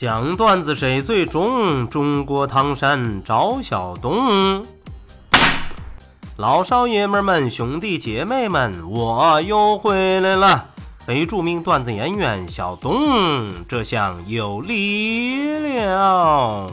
[0.00, 1.88] 讲段子谁最中？
[1.88, 4.64] 中国唐山赵小东，
[6.36, 10.66] 老少爷们们、兄弟姐妹们，我又回来了。
[11.04, 16.72] 非著名段子演员小东，这下有力了。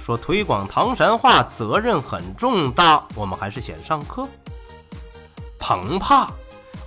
[0.00, 4.24] 说推广唐山话责任很重大，我们还是先上课。
[5.58, 6.28] 澎湃，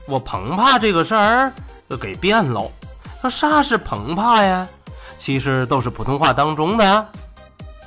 [0.07, 1.51] 我澎湃这个事儿。
[1.97, 2.71] 给变喽！
[3.21, 4.67] 那啥是澎湃呀？
[5.17, 7.07] 其实都是普通话当中的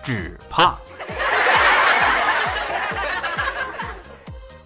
[0.02, 0.76] 只怕。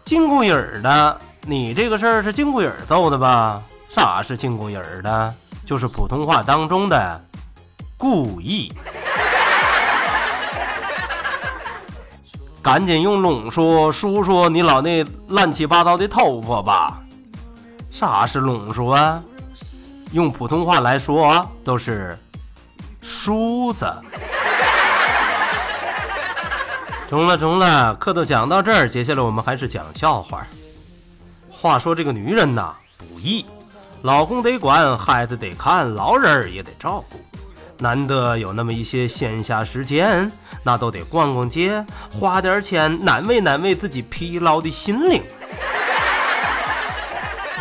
[0.04, 3.62] 金箍影的，你这个事儿是金箍影揍的吧？
[3.88, 5.34] 啥是金箍影的？
[5.64, 7.24] 就是普通话当中的
[7.96, 8.72] 故意。
[12.62, 17.00] 赶紧用拢说梳梳你老那乱七八糟的头发吧。
[17.98, 19.20] 啥是拢梳啊？
[20.12, 22.16] 用普通话来说都是
[23.02, 23.92] 梳子。
[27.10, 30.46] 中了中了，课都讲到这儿，接下来我们还是讲笑话。
[31.50, 33.44] 话说这个女人呐不易，
[34.02, 37.18] 老公得管，孩子得看，老人也得照顾，
[37.78, 40.30] 难得有那么一些闲暇时间，
[40.62, 45.20] 那都得逛逛街，花点钱，难为难为自己疲劳的心灵，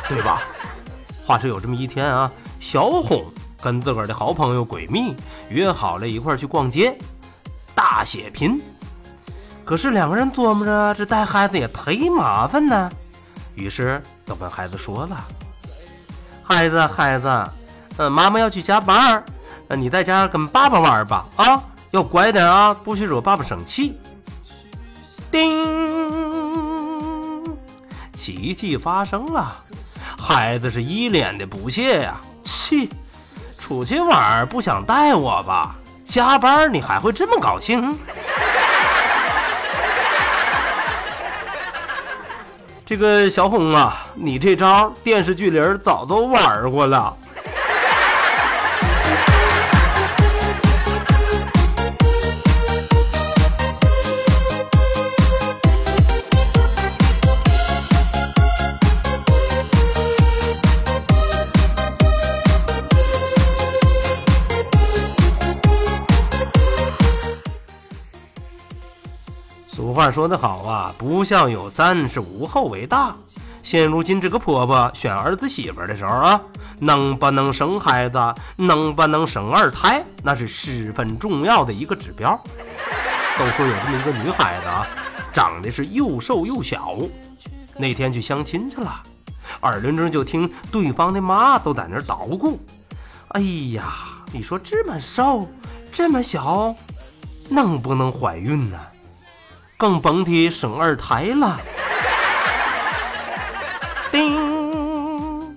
[0.07, 0.41] 对吧？
[1.25, 2.31] 话说有这么一天啊。
[2.59, 3.25] 小红
[3.61, 5.15] 跟自个儿的好朋友闺蜜
[5.49, 6.97] 约好了一块儿去逛街，
[7.75, 8.59] 大血拼。
[9.63, 12.89] 可是两个人琢磨着，这带孩子也忒麻烦呢，
[13.55, 15.23] 于是都跟孩子说了
[16.43, 17.47] ：“孩子，孩子，
[17.97, 19.23] 呃，妈妈要去加班，
[19.67, 21.61] 呃，你在家跟爸爸玩吧，啊，
[21.91, 23.99] 要乖点啊，不许惹爸爸生气。”
[25.29, 25.63] 叮，
[28.13, 29.63] 奇迹发生了，
[30.27, 32.19] 孩子是一脸的不屑呀。
[32.43, 32.89] 去，
[33.57, 35.73] 出去玩不想带我吧？
[36.05, 37.97] 加班你还会这么高兴？
[42.85, 47.15] 这个小红啊，你这招电视剧里早都玩过了。
[69.77, 73.15] 俗话说得好啊，不孝有三，是无后为大。
[73.61, 76.41] 现如今这个婆婆选儿子媳妇的时候啊，
[76.79, 78.17] 能不能生孩子，
[78.55, 82.35] 能不能生二胎，那是十分重要的一个指标。
[83.37, 84.87] 都说有这么一个女孩子啊，
[85.31, 86.95] 长得是又瘦又小。
[87.77, 89.03] 那天去相亲去了，
[89.61, 92.59] 耳轮中就听对方的妈都在那捣鼓
[93.29, 93.41] ：“哎
[93.75, 93.93] 呀，
[94.33, 95.47] 你说这么瘦，
[95.91, 96.73] 这么小，
[97.47, 98.79] 能不能怀孕呢？”
[99.77, 101.55] 更甭提生二胎了。
[104.11, 105.55] 叮，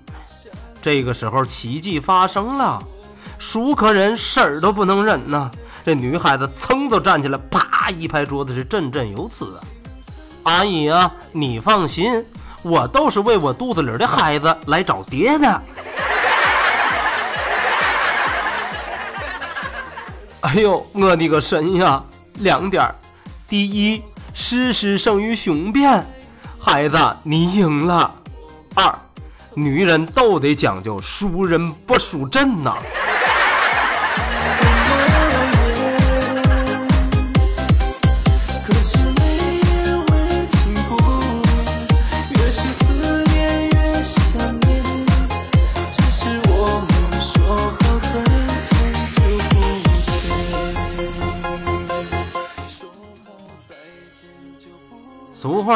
[0.79, 2.79] 这个时候奇迹发生了，
[3.39, 5.49] 熟客人事儿都不能忍呐。
[5.83, 9.59] 这女孩子噌都站起来，啪一拍桌子，是振振有词啊
[10.45, 12.23] ：“阿姨啊，你放心，
[12.61, 15.47] 我都是为我肚子里的孩子来找爹的。”
[20.41, 22.03] 哎呦，我的个神呀！
[22.35, 22.93] 两点，
[23.47, 24.03] 第一。
[24.33, 26.03] 事实胜于雄辩，
[26.59, 28.13] 孩子，你赢了。
[28.73, 28.95] 二，
[29.53, 32.77] 女人都得讲究输人不输阵呐。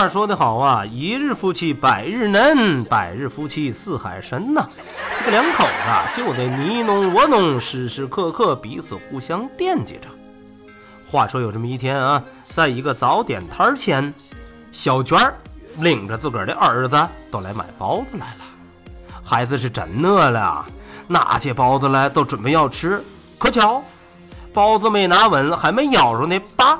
[0.09, 4.67] 说得好啊，一日夫妻百日恩，百日夫妻似海深呐。
[5.19, 10.07] 这个两口子就得你侬我侬，时时刻刻彼此互相惦记着。
[11.11, 14.13] 话说有这么一天啊，在一个早点摊前，
[14.71, 15.33] 小娟儿
[15.77, 18.45] 领着自个儿的儿子都来买包子来了。
[19.23, 20.65] 孩子是真饿了，
[21.07, 23.03] 拿起包子来都准备要吃，
[23.37, 23.83] 可巧，
[24.53, 26.79] 包子没拿稳，还没咬着呢，叭，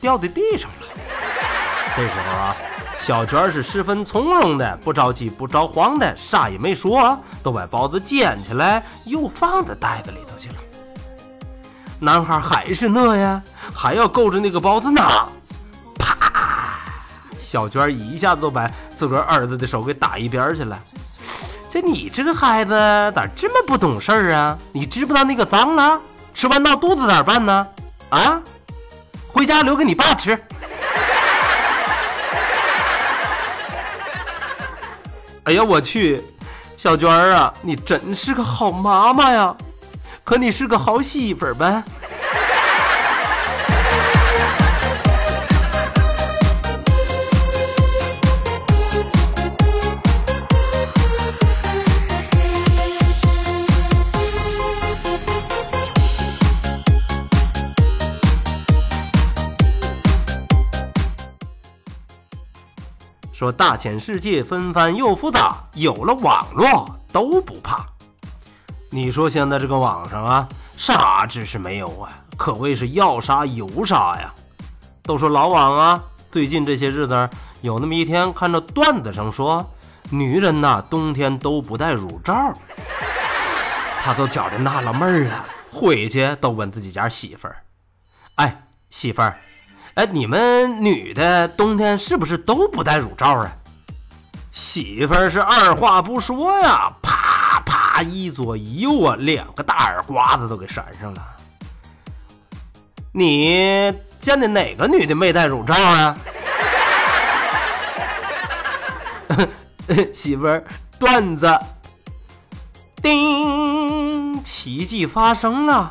[0.00, 0.99] 掉在地上了。
[1.96, 2.56] 这时候啊，
[2.98, 10.54] 小娟是十分从容的，不着急不着慌的，啥也没说，都把包子捡起来又放在袋子里头去了。
[11.98, 13.42] 男孩还是那呀，
[13.74, 15.02] 还要够着那个包子呢，
[15.98, 16.16] 啪！
[17.40, 20.78] 小娟一下子就把自个儿儿子的手给打一边去了。
[21.68, 22.70] 这你这个孩子
[23.14, 24.56] 咋这么不懂事儿啊？
[24.72, 26.00] 你知不知道那个脏了？
[26.32, 27.66] 吃完闹肚子咋办呢？
[28.10, 28.40] 啊，
[29.28, 30.40] 回家留给你爸吃。
[35.50, 36.22] 哎呀，我去，
[36.76, 39.52] 小娟儿啊，你真是个好妈妈呀！
[40.22, 41.82] 可你是个好媳妇儿呗？
[63.40, 67.86] 说大千世界纷繁又复杂，有了网络都不怕。
[68.90, 70.46] 你说现在这个网上啊，
[70.76, 72.12] 啥知识没有啊？
[72.36, 74.30] 可谓是要啥有啥呀。
[75.04, 77.30] 都说老网啊，最近这些日子
[77.62, 79.66] 有那么一天看着段子上说，
[80.10, 82.52] 女人呐冬天都不戴乳罩，
[84.02, 87.56] 他都觉着纳了闷儿了，回去都问自己家媳妇儿
[88.36, 88.54] ：“哎，
[88.90, 89.34] 媳妇儿。”
[89.94, 93.50] 哎，你们女的冬天是不是都不戴乳罩啊？
[94.52, 101.22] 媳妇儿是二话不说呀，啪啪一左一右啊，两个大耳刮子都给扇上了。
[103.12, 106.16] 你见的哪个女的没戴乳罩啊？
[110.14, 110.64] 媳妇儿，
[110.98, 111.58] 段子，
[113.02, 115.90] 叮，奇迹发生了，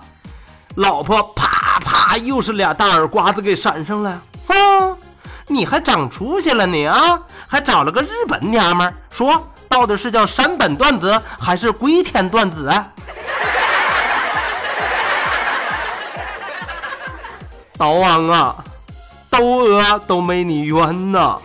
[0.76, 1.49] 老婆啪。
[2.00, 2.18] 啊！
[2.18, 4.20] 又是俩大耳刮子给扇上了。
[4.48, 4.98] 哼，
[5.48, 7.20] 你还长出息了你啊？
[7.48, 12.88] 还找了个日本娘们儿，说到底是叫山本段子还是龟田段子啊？
[17.78, 18.56] 老王啊，
[19.30, 21.38] 窦娥都没你冤呐！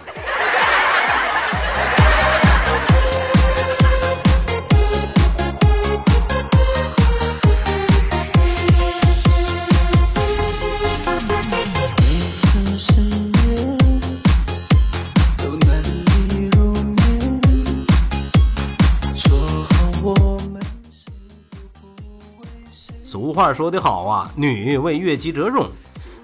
[23.35, 25.69] 话说得好啊，女为悦己者容。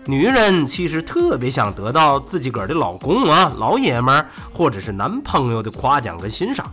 [0.07, 6.65] 女人其实特别想得到自己个儿的老公啊、老爷们儿或者是男朋友的夸奖跟欣赏。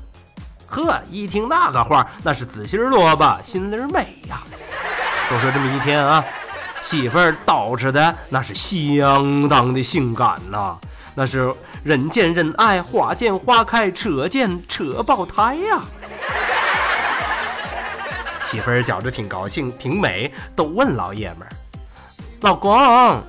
[0.68, 4.44] 呵，一听那个话，那是紫心萝卜心里美呀。
[5.30, 6.24] 都说这么一天啊，
[6.82, 10.78] 媳妇儿捯饬的那是相当的性感呐，
[11.16, 11.52] 那是
[11.84, 15.82] 人见人爱，花见花开，车见车爆胎呀。
[18.50, 21.50] 媳妇儿觉着挺高兴，挺美，都问老爷们儿
[22.42, 23.22] ：“老公，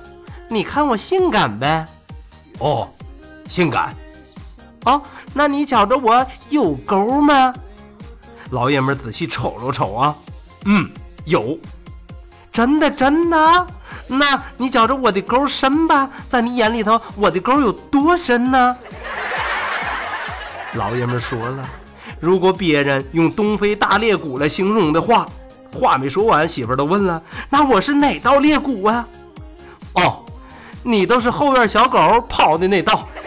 [0.47, 1.85] 你看我性感呗
[2.59, 2.87] ？”“哦，
[3.49, 3.93] 性感。
[4.85, 5.01] ”“哦，
[5.33, 7.53] 那你觉着我有沟吗？”
[8.51, 10.15] 老爷们儿仔细瞅了瞅啊
[10.65, 10.89] ，“嗯，
[11.25, 11.59] 有。
[12.51, 13.67] ”“真的真的？
[14.07, 16.09] 那你觉着我的沟深吧？
[16.29, 18.77] 在你眼里头，我的沟有多深呢？”
[20.73, 21.69] 老爷们儿说了。
[22.19, 25.25] 如果别人用东非大裂谷来形容的话，
[25.73, 29.07] 话没说完，媳妇儿都问了：“那我是哪道裂谷啊？”
[29.95, 30.25] 哦，
[30.83, 33.07] 你都是后院小狗跑的那道。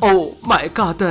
[0.00, 1.02] Oh my god！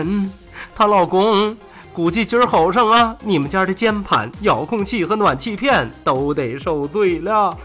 [0.76, 1.58] 她老公
[1.92, 7.58] 估计今儿吼上啊，你们家的键盘、遥控器和暖气片都得受罪了。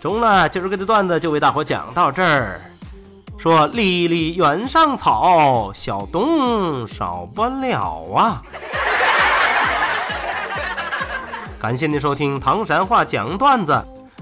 [0.00, 2.60] 中了，今儿个的段子就为大伙讲到这儿。
[3.36, 8.42] 说离离原上草，小东少不了啊。
[11.60, 13.80] 感谢您收听唐山话讲段子，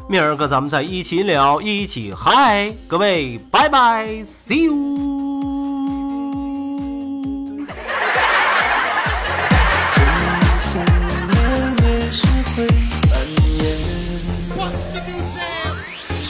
[0.08, 5.15] 明儿个咱们再一起聊，一起嗨，各位拜拜，see you。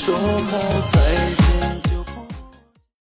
[0.07, 1.46] 说好再见。